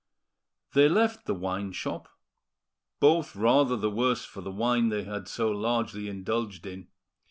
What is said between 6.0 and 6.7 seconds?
indulged